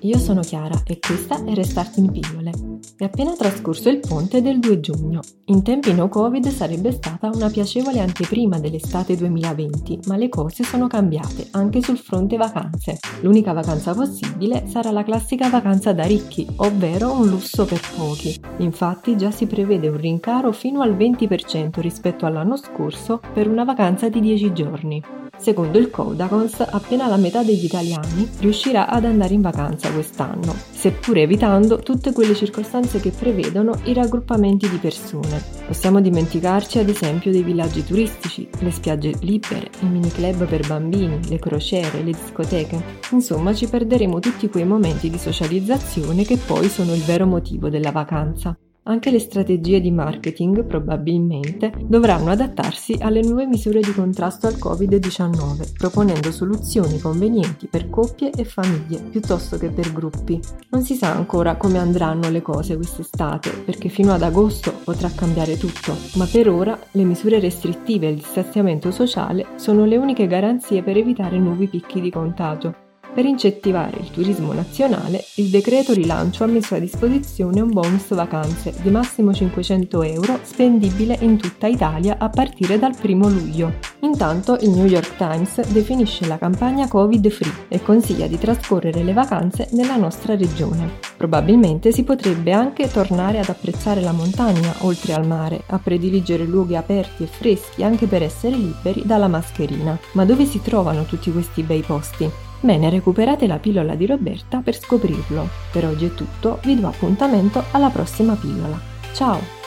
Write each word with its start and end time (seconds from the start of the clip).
io 0.00 0.16
sono 0.16 0.40
Chiara 0.40 0.82
e 0.86 0.98
questa 0.98 1.44
è 1.44 1.52
Restart 1.52 1.98
in 1.98 2.10
pillole. 2.10 2.50
È 2.96 3.04
appena 3.04 3.34
trascorso 3.36 3.90
il 3.90 3.98
ponte 3.98 4.40
del 4.40 4.58
2 4.58 4.80
giugno. 4.80 5.20
In 5.46 5.62
tempi 5.62 5.92
no 5.92 6.08
Covid 6.08 6.48
sarebbe 6.48 6.92
stata 6.92 7.28
una 7.28 7.50
piacevole 7.50 8.00
anteprima 8.00 8.58
dell'estate 8.58 9.16
2020, 9.16 10.00
ma 10.06 10.16
le 10.16 10.30
cose 10.30 10.64
sono 10.64 10.86
cambiate 10.86 11.48
anche 11.50 11.82
sul 11.82 11.98
fronte 11.98 12.38
vacanze. 12.38 13.00
L'unica 13.20 13.52
vacanza 13.52 13.92
possibile 13.92 14.64
sarà 14.66 14.90
la 14.92 15.04
classica 15.04 15.50
vacanza 15.50 15.92
da 15.92 16.04
ricchi, 16.04 16.46
ovvero 16.56 17.12
un 17.12 17.28
lusso 17.28 17.66
per 17.66 17.80
pochi. 17.96 18.40
Infatti 18.58 19.14
già 19.16 19.30
si 19.30 19.46
prevede 19.46 19.88
un 19.88 19.98
rincaro 19.98 20.52
fino 20.52 20.80
al 20.80 20.96
20% 20.96 21.80
rispetto 21.80 22.24
all'anno 22.24 22.56
scorso 22.56 23.20
per 23.34 23.46
una 23.46 23.64
vacanza 23.64 24.08
di 24.08 24.20
10 24.20 24.52
giorni. 24.54 25.02
Secondo 25.40 25.78
il 25.78 25.90
Codacons, 25.90 26.60
appena 26.60 27.08
la 27.08 27.16
metà 27.16 27.42
degli 27.42 27.64
italiani 27.64 28.28
riuscirà 28.40 28.88
ad 28.88 29.06
andare 29.06 29.32
in 29.32 29.40
vacanza 29.40 29.90
quest'anno, 29.90 30.54
seppur 30.70 31.16
evitando 31.16 31.78
tutte 31.78 32.12
quelle 32.12 32.34
circostanze 32.34 33.00
che 33.00 33.10
prevedono 33.10 33.74
i 33.84 33.94
raggruppamenti 33.94 34.68
di 34.68 34.76
persone. 34.76 35.42
Possiamo 35.66 36.02
dimenticarci 36.02 36.78
ad 36.78 36.90
esempio 36.90 37.30
dei 37.30 37.42
villaggi 37.42 37.82
turistici, 37.82 38.46
le 38.58 38.70
spiagge 38.70 39.14
libere, 39.20 39.70
i 39.80 39.86
mini 39.86 40.10
club 40.10 40.44
per 40.44 40.66
bambini, 40.66 41.26
le 41.26 41.38
crociere, 41.38 42.02
le 42.02 42.12
discoteche. 42.12 42.98
Insomma, 43.12 43.54
ci 43.54 43.66
perderemo 43.66 44.18
tutti 44.20 44.50
quei 44.50 44.66
momenti 44.66 45.08
di 45.08 45.18
socializzazione 45.18 46.24
che 46.24 46.36
poi 46.36 46.68
sono 46.68 46.92
il 46.92 47.02
vero 47.02 47.24
motivo 47.24 47.70
della 47.70 47.92
vacanza. 47.92 48.54
Anche 48.84 49.10
le 49.10 49.18
strategie 49.18 49.80
di 49.80 49.90
marketing, 49.90 50.64
probabilmente, 50.64 51.70
dovranno 51.84 52.30
adattarsi 52.30 52.96
alle 53.00 53.20
nuove 53.20 53.46
misure 53.46 53.80
di 53.80 53.92
contrasto 53.92 54.46
al 54.46 54.54
Covid-19, 54.54 55.74
proponendo 55.76 56.32
soluzioni 56.32 56.98
convenienti 56.98 57.66
per 57.66 57.90
coppie 57.90 58.30
e 58.30 58.44
famiglie 58.44 59.02
piuttosto 59.10 59.58
che 59.58 59.68
per 59.68 59.92
gruppi. 59.92 60.40
Non 60.70 60.82
si 60.82 60.94
sa 60.94 61.14
ancora 61.14 61.56
come 61.56 61.78
andranno 61.78 62.30
le 62.30 62.40
cose 62.40 62.76
quest'estate, 62.76 63.50
perché 63.50 63.90
fino 63.90 64.12
ad 64.12 64.22
agosto 64.22 64.72
potrà 64.82 65.10
cambiare 65.10 65.58
tutto, 65.58 65.94
ma 66.14 66.24
per 66.24 66.48
ora 66.48 66.78
le 66.92 67.04
misure 67.04 67.38
restrittive 67.38 68.06
e 68.06 68.10
il 68.10 68.16
distanziamento 68.16 68.90
sociale 68.90 69.48
sono 69.56 69.84
le 69.84 69.98
uniche 69.98 70.26
garanzie 70.26 70.82
per 70.82 70.96
evitare 70.96 71.38
nuovi 71.38 71.68
picchi 71.68 72.00
di 72.00 72.10
contagio. 72.10 72.89
Per 73.12 73.24
incentivare 73.24 73.98
il 73.98 74.10
turismo 74.10 74.52
nazionale, 74.52 75.24
il 75.34 75.48
decreto 75.48 75.92
rilancio 75.92 76.44
ha 76.44 76.46
messo 76.46 76.76
a 76.76 76.78
disposizione 76.78 77.60
un 77.60 77.70
bonus 77.70 78.14
vacanze 78.14 78.72
di 78.80 78.88
massimo 78.90 79.34
500 79.34 80.02
euro 80.04 80.38
spendibile 80.42 81.18
in 81.20 81.36
tutta 81.36 81.66
Italia 81.66 82.16
a 82.18 82.28
partire 82.28 82.78
dal 82.78 82.94
1 83.00 83.28
luglio. 83.28 83.72
Intanto 84.00 84.56
il 84.60 84.70
New 84.70 84.86
York 84.86 85.16
Times 85.16 85.60
definisce 85.72 86.26
la 86.26 86.38
campagna 86.38 86.86
Covid-free 86.86 87.66
e 87.68 87.82
consiglia 87.82 88.28
di 88.28 88.38
trascorrere 88.38 89.02
le 89.02 89.12
vacanze 89.12 89.68
nella 89.72 89.96
nostra 89.96 90.36
regione. 90.36 90.98
Probabilmente 91.16 91.90
si 91.90 92.04
potrebbe 92.04 92.52
anche 92.52 92.88
tornare 92.88 93.40
ad 93.40 93.48
apprezzare 93.48 94.00
la 94.00 94.12
montagna 94.12 94.72
oltre 94.78 95.14
al 95.14 95.26
mare, 95.26 95.64
a 95.66 95.80
prediligere 95.80 96.44
luoghi 96.44 96.76
aperti 96.76 97.24
e 97.24 97.26
freschi 97.26 97.82
anche 97.82 98.06
per 98.06 98.22
essere 98.22 98.56
liberi 98.56 99.02
dalla 99.04 99.28
mascherina. 99.28 99.98
Ma 100.12 100.24
dove 100.24 100.46
si 100.46 100.62
trovano 100.62 101.04
tutti 101.04 101.32
questi 101.32 101.62
bei 101.62 101.82
posti? 101.82 102.48
Bene, 102.60 102.90
recuperate 102.90 103.46
la 103.46 103.58
pillola 103.58 103.94
di 103.94 104.06
Roberta 104.06 104.60
per 104.62 104.78
scoprirlo. 104.78 105.48
Per 105.72 105.86
oggi 105.86 106.06
è 106.06 106.14
tutto, 106.14 106.60
vi 106.64 106.78
do 106.78 106.88
appuntamento 106.88 107.64
alla 107.70 107.88
prossima 107.88 108.34
pillola. 108.34 108.78
Ciao! 109.14 109.59